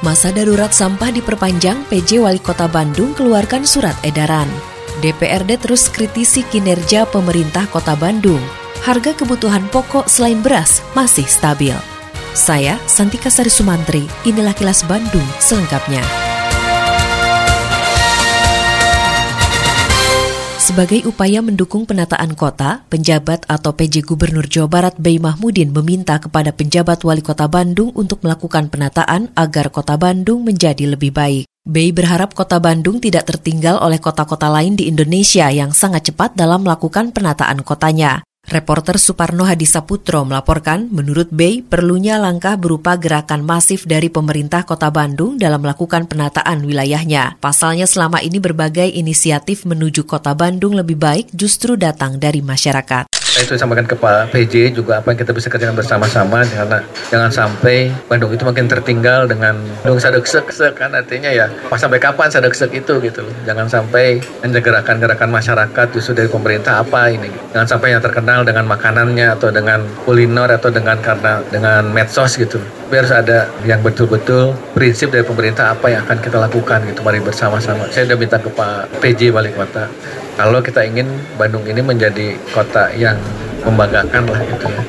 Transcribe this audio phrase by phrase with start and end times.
[0.00, 4.48] Masa darurat sampah diperpanjang, PJ Wali Kota Bandung keluarkan surat edaran.
[5.04, 8.40] DPRD terus kritisi kinerja pemerintah Kota Bandung.
[8.80, 11.76] Harga kebutuhan pokok selain beras masih stabil.
[12.32, 16.29] Saya Santika Sari Sumantri, inilah kilas Bandung selengkapnya.
[20.70, 26.54] Sebagai upaya mendukung penataan kota, penjabat atau PJ Gubernur Jawa Barat Bey Mahmudin meminta kepada
[26.54, 31.50] penjabat wali kota Bandung untuk melakukan penataan agar kota Bandung menjadi lebih baik.
[31.66, 36.62] Bey berharap kota Bandung tidak tertinggal oleh kota-kota lain di Indonesia yang sangat cepat dalam
[36.62, 38.22] melakukan penataan kotanya.
[38.50, 45.38] Reporter Suparno Hadisaputro melaporkan, menurut Bey, perlunya langkah berupa gerakan masif dari pemerintah kota Bandung
[45.38, 47.38] dalam melakukan penataan wilayahnya.
[47.38, 53.19] Pasalnya selama ini berbagai inisiatif menuju kota Bandung lebih baik justru datang dari masyarakat.
[53.40, 57.32] Saya itu sampaikan ke Pak PJ juga apa yang kita bisa kerjakan bersama-sama karena jangan
[57.32, 60.44] sampai Bandung itu makin tertinggal dengan Bandung sadek-sek
[60.76, 63.32] kan artinya ya pas sampai kapan sadek-sek itu gitu loh.
[63.48, 67.32] Jangan sampai hanya gerakan-gerakan masyarakat justru dari pemerintah apa ini.
[67.56, 72.60] Jangan sampai yang terkenal dengan makanannya atau dengan kuliner atau dengan karena dengan medsos gitu.
[72.60, 77.24] Tapi harus ada yang betul-betul prinsip dari pemerintah apa yang akan kita lakukan gitu mari
[77.24, 77.88] bersama-sama.
[77.88, 79.88] Saya sudah minta ke Pak PJ Wali Kota
[80.40, 81.04] kalau kita ingin
[81.36, 83.20] Bandung ini menjadi kota yang
[83.60, 84.82] membanggakan lah gitu ya.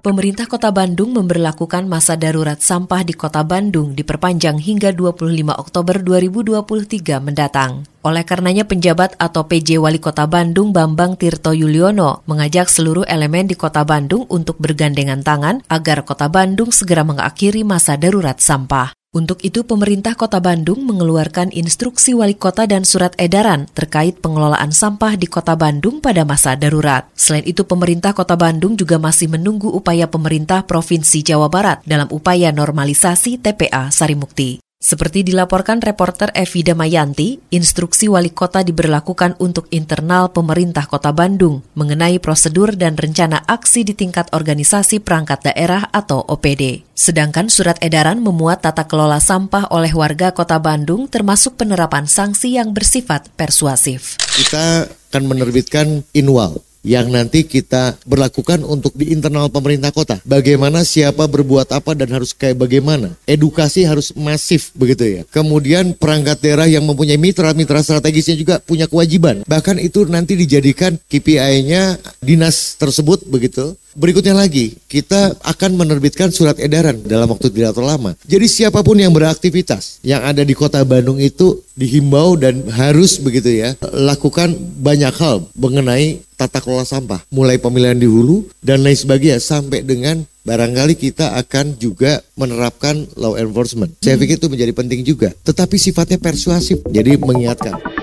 [0.00, 7.18] Pemerintah Kota Bandung memberlakukan masa darurat sampah di Kota Bandung diperpanjang hingga 25 Oktober 2023
[7.18, 7.82] mendatang.
[8.06, 13.58] Oleh karenanya penjabat atau PJ Wali Kota Bandung Bambang Tirto Yuliono mengajak seluruh elemen di
[13.58, 18.94] Kota Bandung untuk bergandengan tangan agar Kota Bandung segera mengakhiri masa darurat sampah.
[19.10, 25.18] Untuk itu, pemerintah Kota Bandung mengeluarkan instruksi wali kota dan surat edaran terkait pengelolaan sampah
[25.18, 27.10] di Kota Bandung pada masa darurat.
[27.18, 32.54] Selain itu, pemerintah Kota Bandung juga masih menunggu upaya pemerintah Provinsi Jawa Barat dalam upaya
[32.54, 34.65] normalisasi TPA Sarimukti.
[34.86, 42.22] Seperti dilaporkan reporter Evi Damayanti, instruksi wali kota diberlakukan untuk internal pemerintah kota Bandung mengenai
[42.22, 46.86] prosedur dan rencana aksi di tingkat organisasi perangkat daerah atau OPD.
[46.94, 52.70] Sedangkan surat edaran memuat tata kelola sampah oleh warga kota Bandung termasuk penerapan sanksi yang
[52.70, 54.22] bersifat persuasif.
[54.38, 60.22] Kita akan menerbitkan inwal yang nanti kita berlakukan untuk di internal pemerintah kota.
[60.22, 63.18] Bagaimana siapa berbuat apa dan harus kayak bagaimana.
[63.26, 65.22] Edukasi harus masif begitu ya.
[65.34, 69.42] Kemudian perangkat daerah yang mempunyai mitra-mitra strategisnya juga punya kewajiban.
[69.42, 73.74] Bahkan itu nanti dijadikan KPI-nya dinas tersebut begitu.
[73.96, 78.10] Berikutnya lagi, kita akan menerbitkan surat edaran dalam waktu tidak terlalu lama.
[78.28, 83.56] Jadi siapa pun yang beraktivitas yang ada di kota Bandung itu dihimbau dan harus begitu
[83.56, 84.52] ya, lakukan
[84.84, 87.24] banyak hal mengenai tata kelola sampah.
[87.32, 93.40] Mulai pemilihan di hulu dan lain sebagainya sampai dengan barangkali kita akan juga menerapkan law
[93.40, 93.96] enforcement.
[94.04, 95.32] Saya pikir itu menjadi penting juga.
[95.40, 97.95] Tetapi sifatnya persuasif, jadi mengingatkan.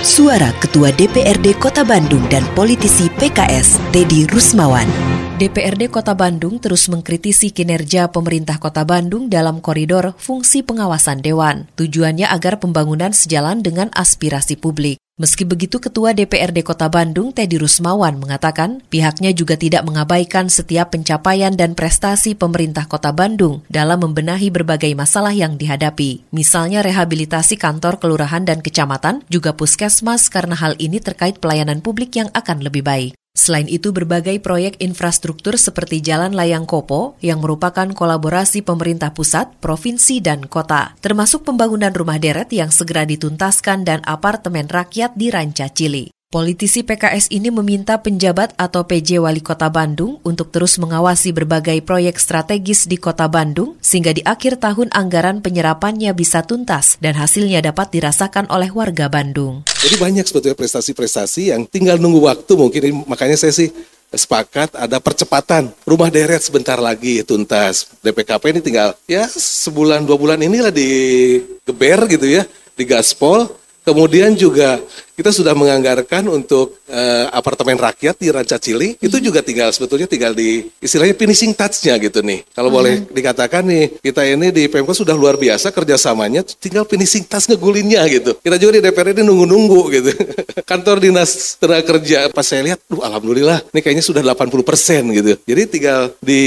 [0.00, 4.88] Suara Ketua DPRD Kota Bandung dan politisi PKS, Dedi Rusmawan.
[5.36, 11.68] DPRD Kota Bandung terus mengkritisi kinerja pemerintah Kota Bandung dalam koridor fungsi pengawasan dewan.
[11.76, 14.96] Tujuannya agar pembangunan sejalan dengan aspirasi publik.
[15.20, 21.52] Meski begitu, Ketua DPRD Kota Bandung, Teddy Rusmawan, mengatakan pihaknya juga tidak mengabaikan setiap pencapaian
[21.52, 26.24] dan prestasi pemerintah Kota Bandung dalam membenahi berbagai masalah yang dihadapi.
[26.32, 32.32] Misalnya rehabilitasi kantor kelurahan dan kecamatan, juga puskesmas karena hal ini terkait pelayanan publik yang
[32.32, 33.19] akan lebih baik.
[33.30, 40.18] Selain itu, berbagai proyek infrastruktur seperti Jalan Layang Kopo yang merupakan kolaborasi pemerintah pusat, provinsi,
[40.20, 46.19] dan kota, termasuk pembangunan rumah deret yang segera dituntaskan dan apartemen rakyat di Ranca Cili.
[46.30, 52.22] Politisi PKS ini meminta penjabat atau PJ Wali Kota Bandung untuk terus mengawasi berbagai proyek
[52.22, 57.90] strategis di Kota Bandung sehingga di akhir tahun anggaran penyerapannya bisa tuntas dan hasilnya dapat
[57.90, 59.66] dirasakan oleh warga Bandung.
[59.82, 63.10] Jadi banyak sebetulnya prestasi-prestasi yang tinggal nunggu waktu mungkin.
[63.10, 63.74] Makanya saya sih
[64.14, 65.74] sepakat ada percepatan.
[65.82, 67.90] Rumah deret sebentar lagi tuntas.
[68.06, 72.46] DPKP ini tinggal ya sebulan dua bulan inilah digeber gitu ya
[72.78, 73.50] di gaspol
[73.80, 74.76] Kemudian juga
[75.20, 79.04] kita sudah menganggarkan untuk uh, apartemen rakyat di Rancacili hmm.
[79.04, 82.40] itu juga tinggal sebetulnya tinggal di istilahnya finishing touch-nya gitu nih.
[82.56, 82.76] Kalau hmm.
[82.80, 88.00] boleh dikatakan nih kita ini di Pemko sudah luar biasa kerjasamanya, tinggal finishing touch ngegulinnya
[88.08, 88.32] gitu.
[88.40, 90.10] Kita juga di DPR ini nunggu-nunggu gitu.
[90.70, 95.36] Kantor dinas tenaga kerja pas saya lihat, duh alhamdulillah, ini kayaknya sudah 80 persen gitu.
[95.44, 96.44] Jadi tinggal di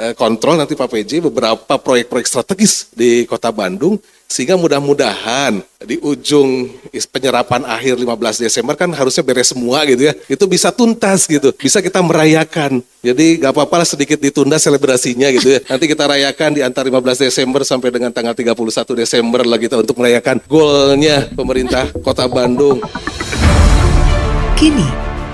[0.00, 6.70] uh, kontrol nanti Pak PJ beberapa proyek-proyek strategis di Kota Bandung sehingga mudah-mudahan di ujung
[7.10, 10.14] penyerapan akhir 15 Desember kan harusnya beres semua gitu ya.
[10.30, 11.50] Itu bisa tuntas gitu.
[11.58, 12.78] Bisa kita merayakan.
[13.02, 15.60] Jadi gak apa-apa sedikit ditunda selebrasinya gitu ya.
[15.66, 18.54] Nanti kita rayakan di antara 15 Desember sampai dengan tanggal 31
[18.94, 22.78] Desember lah kita untuk merayakan golnya pemerintah Kota Bandung.
[24.54, 24.86] Kini,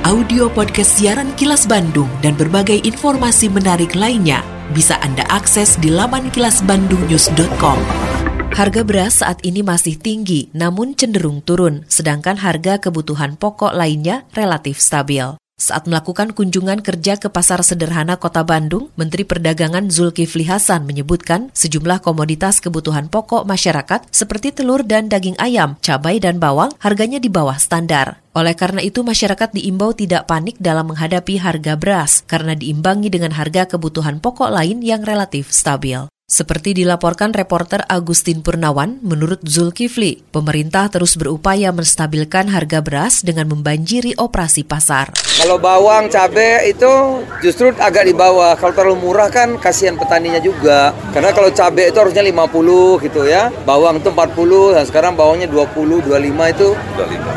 [0.08, 4.40] audio podcast siaran Kilas Bandung dan berbagai informasi menarik lainnya
[4.72, 8.15] bisa Anda akses di laman kilasbandungnews.com.
[8.56, 14.80] Harga beras saat ini masih tinggi, namun cenderung turun, sedangkan harga kebutuhan pokok lainnya relatif
[14.80, 15.36] stabil.
[15.60, 22.00] Saat melakukan kunjungan kerja ke Pasar Sederhana Kota Bandung, Menteri Perdagangan Zulkifli Hasan menyebutkan sejumlah
[22.00, 27.60] komoditas kebutuhan pokok masyarakat seperti telur dan daging ayam, cabai dan bawang harganya di bawah
[27.60, 28.24] standar.
[28.32, 33.68] Oleh karena itu, masyarakat diimbau tidak panik dalam menghadapi harga beras karena diimbangi dengan harga
[33.68, 36.08] kebutuhan pokok lain yang relatif stabil.
[36.26, 44.18] Seperti dilaporkan reporter Agustin Purnawan, menurut Zulkifli, pemerintah terus berupaya menstabilkan harga beras dengan membanjiri
[44.18, 45.14] operasi pasar.
[45.14, 48.58] Kalau bawang, cabai itu justru agak di bawah.
[48.58, 50.90] Kalau terlalu murah kan kasihan petaninya juga.
[51.14, 53.54] Karena kalau cabai itu harusnya 50 gitu ya.
[53.62, 56.10] Bawang itu 40, dan sekarang bawangnya 20, 25
[56.58, 56.74] itu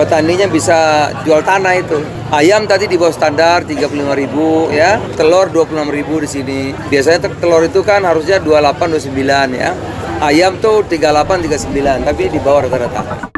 [0.02, 2.02] petaninya bisa jual tanah itu.
[2.34, 4.98] Ayam tadi di bawah standar 35 ribu ya.
[5.14, 6.62] Telur 26 ribu di sini.
[6.90, 9.76] Biasanya telur itu kan harusnya 28 28 29 ya.
[10.24, 13.34] Ayam tuh 38 39 tapi di bawah rata-rata.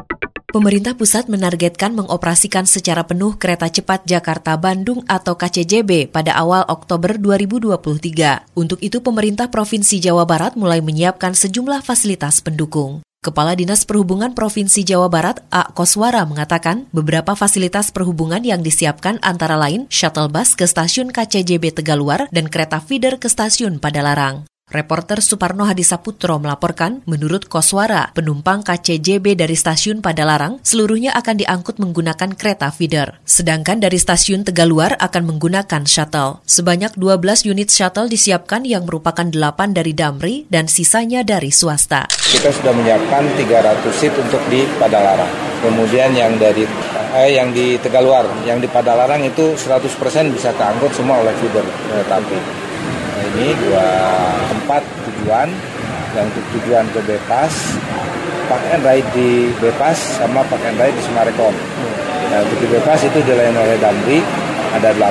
[0.51, 8.51] Pemerintah pusat menargetkan mengoperasikan secara penuh kereta cepat Jakarta-Bandung atau KCJB pada awal Oktober 2023.
[8.59, 12.99] Untuk itu pemerintah Provinsi Jawa Barat mulai menyiapkan sejumlah fasilitas pendukung.
[13.23, 15.71] Kepala Dinas Perhubungan Provinsi Jawa Barat, A.
[15.71, 22.27] Koswara, mengatakan beberapa fasilitas perhubungan yang disiapkan antara lain shuttle bus ke stasiun KCJB Tegaluar
[22.27, 24.50] dan kereta feeder ke stasiun Padalarang.
[24.71, 32.31] Reporter Suparno Hadisaputro melaporkan, menurut Koswara, penumpang KCJB dari stasiun Padalarang seluruhnya akan diangkut menggunakan
[32.39, 33.19] kereta feeder.
[33.27, 36.39] Sedangkan dari stasiun Tegaluar akan menggunakan shuttle.
[36.47, 42.07] Sebanyak 12 unit shuttle disiapkan yang merupakan 8 dari Damri dan sisanya dari swasta.
[42.07, 45.51] Kita sudah menyiapkan 300 seat untuk di Padalarang.
[45.59, 46.63] Kemudian yang dari
[47.19, 49.83] eh, yang di Tegaluar, yang di Padalarang itu 100%
[50.31, 52.70] bisa keangkut semua oleh feeder kereta api
[53.37, 53.87] ini dua
[54.49, 55.49] tempat tujuan.
[56.11, 57.55] Yang untuk tujuan ke Bepas
[58.51, 61.55] Park and Ride di Bepas sama Park and Ride di Sumarekon
[62.27, 64.19] nah untuk di Bepas itu dilayani oleh Damri
[64.71, 65.03] ada 8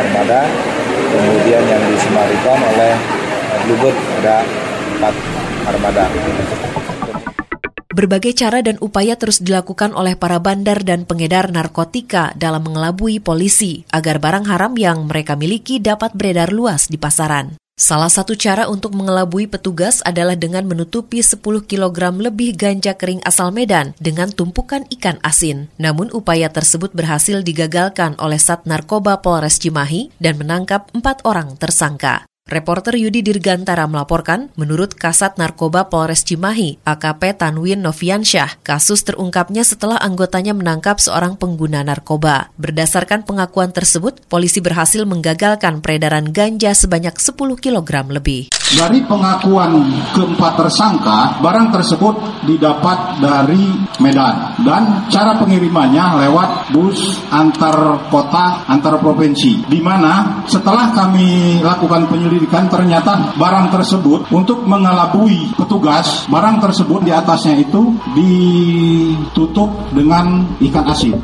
[0.00, 0.40] armada.
[1.10, 2.92] Kemudian yang di Sumarekon oleh
[3.68, 4.40] Bluebird ada
[5.04, 6.04] 4 armada
[8.00, 13.84] Berbagai cara dan upaya terus dilakukan oleh para bandar dan pengedar narkotika dalam mengelabui polisi
[13.92, 17.60] agar barang haram yang mereka miliki dapat beredar luas di pasaran.
[17.76, 23.52] Salah satu cara untuk mengelabui petugas adalah dengan menutupi 10 kg lebih ganja kering asal
[23.52, 25.68] Medan dengan tumpukan ikan asin.
[25.76, 32.29] Namun upaya tersebut berhasil digagalkan oleh Sat Narkoba Polres Cimahi dan menangkap empat orang tersangka.
[32.50, 40.02] Reporter Yudi Dirgantara melaporkan, menurut Kasat Narkoba Polres Cimahi, AKP Tanwin Noviansyah, kasus terungkapnya setelah
[40.02, 42.50] anggotanya menangkap seorang pengguna narkoba.
[42.58, 48.50] Berdasarkan pengakuan tersebut, polisi berhasil menggagalkan peredaran ganja sebanyak 10 kg lebih.
[48.70, 49.82] Dari pengakuan
[50.14, 52.14] keempat tersangka, barang tersebut
[52.46, 53.66] didapat dari
[53.98, 59.66] Medan dan cara pengirimannya lewat bus antar kota, antar provinsi.
[59.66, 62.06] Di mana setelah kami lakukan
[62.40, 70.88] penyelidikan ternyata barang tersebut untuk mengelabui petugas, barang tersebut di atasnya itu ditutup dengan ikan
[70.88, 71.20] asin.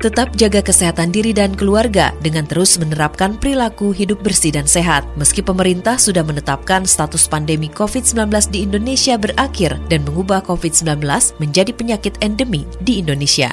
[0.00, 5.04] Tetap jaga kesehatan diri dan keluarga dengan terus menerapkan perilaku hidup bersih dan sehat.
[5.20, 11.04] Meski pemerintah sudah menetapkan status pandemi COVID-19 di Indonesia berakhir dan mengubah COVID-19
[11.36, 13.52] menjadi penyakit endemi di Indonesia.